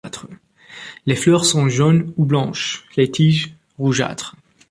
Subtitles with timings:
[1.05, 4.35] Les fleurs sont jaunes ou blanches, les tiges rougeâtres.